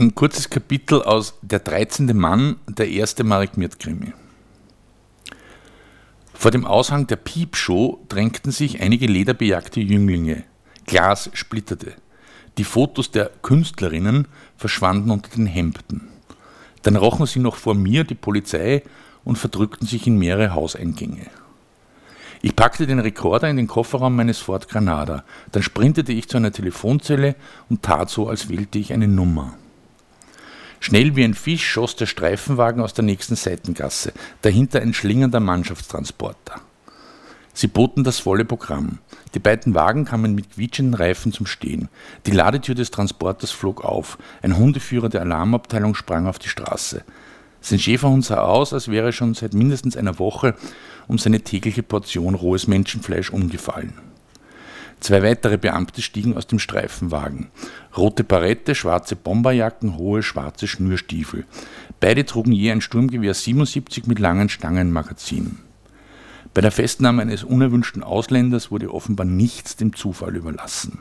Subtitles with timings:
[0.00, 2.16] Ein kurzes Kapitel aus Der 13.
[2.16, 4.12] Mann, der erste Marek Mirt-Krimi.
[6.32, 10.44] Vor dem Aushang der Piepshow drängten sich einige lederbejagte Jünglinge.
[10.86, 11.94] Glas splitterte.
[12.58, 16.06] Die Fotos der Künstlerinnen verschwanden unter den Hemden.
[16.82, 18.84] Dann rochen sie noch vor mir die Polizei
[19.24, 21.26] und verdrückten sich in mehrere Hauseingänge.
[22.40, 25.24] Ich packte den Rekorder in den Kofferraum meines Ford Granada.
[25.50, 27.34] Dann sprintete ich zu einer Telefonzelle
[27.68, 29.54] und tat so, als wählte ich eine Nummer.
[30.80, 36.60] Schnell wie ein Fisch schoss der Streifenwagen aus der nächsten Seitengasse, dahinter ein schlingernder Mannschaftstransporter.
[37.52, 38.98] Sie boten das volle Programm.
[39.34, 41.88] Die beiden Wagen kamen mit quietschenden Reifen zum Stehen.
[42.26, 44.16] Die Ladetür des Transporters flog auf.
[44.42, 47.02] Ein Hundeführer der Alarmabteilung sprang auf die Straße.
[47.60, 50.54] Sein Schäferhund sah aus, als wäre er schon seit mindestens einer Woche
[51.08, 53.94] um seine tägliche Portion rohes Menschenfleisch umgefallen.
[55.00, 57.48] Zwei weitere Beamte stiegen aus dem Streifenwagen.
[57.96, 61.44] Rote Barette, schwarze Bomberjacken, hohe schwarze Schnürstiefel.
[62.00, 65.60] Beide trugen je ein Sturmgewehr 77 mit langen Stangenmagazinen.
[66.54, 71.00] Bei der Festnahme eines unerwünschten Ausländers wurde offenbar nichts dem Zufall überlassen.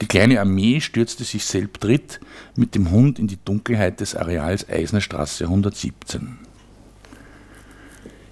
[0.00, 2.20] Die kleine Armee stürzte sich selbdritt
[2.56, 6.38] mit dem Hund in die Dunkelheit des Areals Eisnerstraße 117.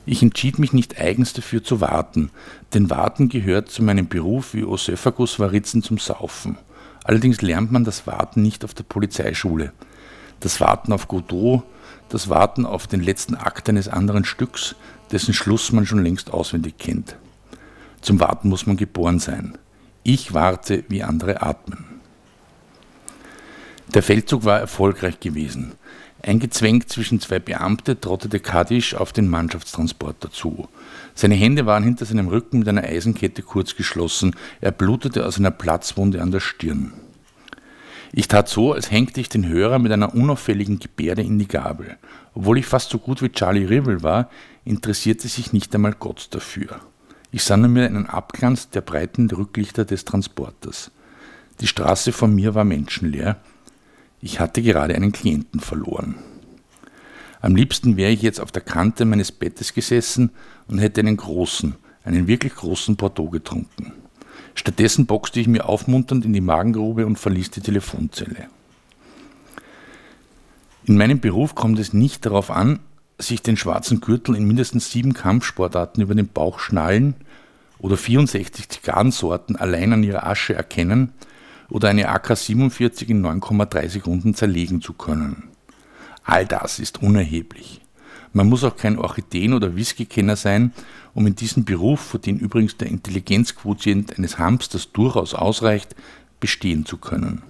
[0.09, 2.31] Ich entschied mich nicht eigens dafür zu warten,
[2.73, 6.57] denn Warten gehört zu meinem Beruf wie Oesophagus Varitzen zum Saufen.
[7.03, 9.73] Allerdings lernt man das Warten nicht auf der Polizeischule.
[10.39, 11.65] Das Warten auf Godot,
[12.09, 14.77] das Warten auf den letzten Akt eines anderen Stücks,
[15.11, 17.17] dessen Schluss man schon längst auswendig kennt.
[18.01, 19.59] Zum Warten muss man geboren sein.
[20.05, 21.96] Ich warte, wie andere atmen.
[23.95, 25.73] Der Feldzug war erfolgreich gewesen.
[26.23, 30.69] Eingezwängt zwischen zwei Beamte trottete Kadisch auf den Mannschaftstransporter zu.
[31.15, 34.35] Seine Hände waren hinter seinem Rücken mit einer Eisenkette kurz geschlossen.
[34.61, 36.93] Er blutete aus einer Platzwunde an der Stirn.
[38.13, 41.97] Ich tat so, als hängte ich den Hörer mit einer unauffälligen Gebärde in die Gabel.
[42.35, 44.31] Obwohl ich fast so gut wie Charlie Rivel war,
[44.65, 46.81] interessierte sich nicht einmal Gott dafür.
[47.31, 50.91] Ich sah nur mir einen Abglanz der breiten Rücklichter des Transporters.
[51.61, 53.37] Die Straße vor mir war menschenleer.
[54.21, 56.17] Ich hatte gerade einen Klienten verloren.
[57.41, 60.31] Am liebsten wäre ich jetzt auf der Kante meines Bettes gesessen
[60.69, 63.93] und hätte einen großen, einen wirklich großen Bordeaux getrunken.
[64.55, 68.49] Stattdessen boxte ich mir aufmunternd in die Magengrube und verließ die Telefonzelle.
[70.87, 72.79] In meinem Beruf kommt es nicht darauf an,
[73.19, 77.15] sich den schwarzen Gürtel in mindestens sieben Kampfsportarten über den Bauch schnallen
[77.79, 81.13] oder 64 Zigarrensorten allein an ihrer Asche erkennen
[81.69, 85.45] oder eine AK-47 in 9,3 Sekunden zerlegen zu können.
[86.25, 87.81] All das ist unerheblich.
[88.33, 90.73] Man muss auch kein Orchideen- oder Whisky-Kenner sein,
[91.15, 95.95] um in diesem Beruf, für den übrigens der Intelligenzquotient eines Hamsters durchaus ausreicht,
[96.41, 97.43] bestehen zu können.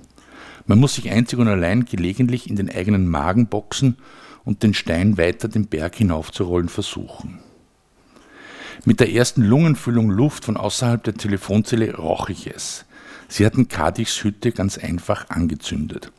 [0.66, 3.96] Man muss sich einzig und allein gelegentlich in den eigenen Magen boxen
[4.44, 7.40] und den Stein weiter den Berg hinaufzurollen versuchen.
[8.84, 12.84] Mit der ersten Lungenfüllung Luft von außerhalb der Telefonzelle roch ich es.
[13.28, 16.12] Sie hatten Kadichs Hütte ganz einfach angezündet.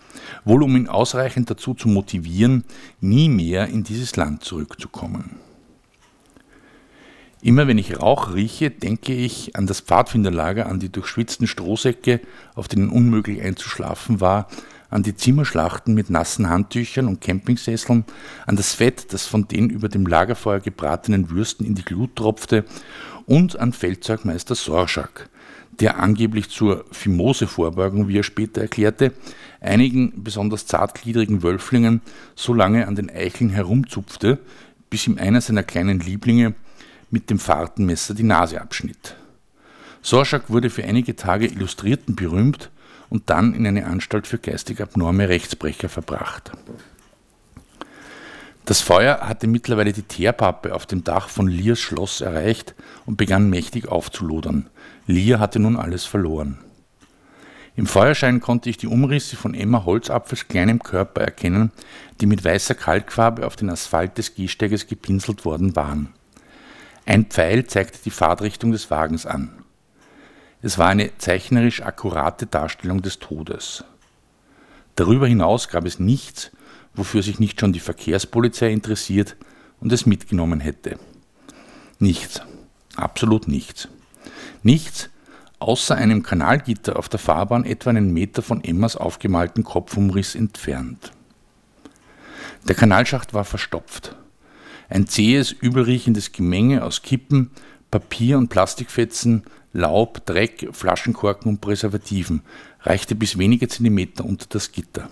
[0.46, 2.66] Wohl um ihn ausreichend dazu zu motivieren,
[3.00, 5.38] nie mehr in dieses Land zurückzukommen.
[7.42, 12.20] Immer wenn ich Rauch rieche, denke ich an das Pfadfinderlager, an die durchschwitzten Strohsäcke,
[12.56, 14.48] auf denen unmöglich einzuschlafen war,
[14.90, 18.06] an die Zimmerschlachten mit nassen Handtüchern und Campingsesseln,
[18.46, 22.66] an das Fett, das von den über dem Lagerfeuer gebratenen Würsten in die Glut tropfte
[23.26, 25.30] und an Feldzeugmeister Sorschak,
[25.80, 29.14] der angeblich zur Fimose-Vorbeugung, wie er später erklärte,
[29.62, 32.02] einigen besonders zartgliedrigen Wölflingen
[32.36, 34.40] so lange an den Eicheln herumzupfte,
[34.90, 36.54] bis ihm einer seiner kleinen Lieblinge
[37.10, 39.16] mit dem Fahrtenmesser die Nase abschnitt.
[40.02, 42.70] Sorschak wurde für einige Tage Illustrierten berühmt
[43.10, 46.52] und dann in eine Anstalt für geistig abnorme Rechtsbrecher verbracht.
[48.68, 53.50] Das Feuer hatte mittlerweile die Teerpappe auf dem Dach von Liers Schloss erreicht und begann
[53.50, 54.70] mächtig aufzulodern.
[55.06, 56.58] Lier hatte nun alles verloren.
[57.78, 61.72] Im Feuerschein konnte ich die Umrisse von Emma Holzapfels kleinem Körper erkennen,
[62.20, 66.10] die mit weißer Kalkfarbe auf den Asphalt des Gehsteiges gepinselt worden waren.
[67.06, 69.64] Ein Pfeil zeigte die Fahrtrichtung des Wagens an.
[70.62, 73.86] Es war eine zeichnerisch akkurate Darstellung des Todes.
[74.96, 76.52] Darüber hinaus gab es nichts,
[76.98, 79.38] wofür sich nicht schon die Verkehrspolizei interessiert
[79.80, 81.00] und es mitgenommen hätte.
[82.00, 82.42] Nichts,
[82.96, 83.88] absolut nichts.
[84.64, 85.10] Nichts,
[85.60, 91.12] außer einem Kanalgitter auf der Fahrbahn etwa einen Meter von Emmas aufgemalten Kopfumriss entfernt.
[92.68, 94.16] Der Kanalschacht war verstopft.
[94.90, 97.52] Ein zähes, übelriechendes Gemenge aus Kippen,
[97.90, 99.44] Papier und Plastikfetzen
[99.74, 102.42] Laub, Dreck, Flaschenkorken und Präservativen
[102.82, 105.10] reichte bis wenige Zentimeter unter das Gitter.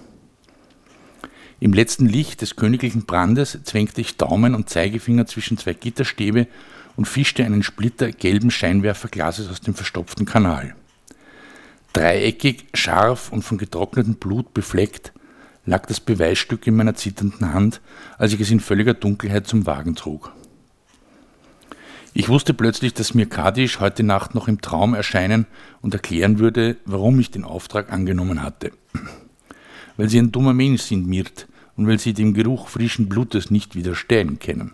[1.59, 6.47] Im letzten Licht des königlichen Brandes zwängte ich Daumen und Zeigefinger zwischen zwei Gitterstäbe
[6.95, 10.75] und fischte einen Splitter gelben Scheinwerferglases aus dem verstopften Kanal.
[11.93, 15.13] Dreieckig, scharf und von getrocknetem Blut befleckt,
[15.65, 17.81] lag das Beweisstück in meiner zitternden Hand,
[18.17, 20.33] als ich es in völliger Dunkelheit zum Wagen trug.
[22.13, 25.47] Ich wusste plötzlich, dass mir Kadisch heute Nacht noch im Traum erscheinen
[25.81, 28.71] und erklären würde, warum ich den Auftrag angenommen hatte.
[29.97, 31.47] Weil sie ein dummer Mensch sind, Mirt,
[31.77, 34.71] und weil sie dem Geruch frischen Blutes nicht widerstehen können.